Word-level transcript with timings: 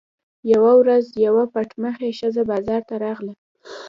یوه 0.53 0.73
ورځ 0.81 1.05
یوه 1.25 1.43
پټ 1.53 1.69
مخې 1.83 2.09
ښځه 2.19 2.41
بازار 2.51 2.81
ته 2.89 2.95
راغله. 3.05 3.33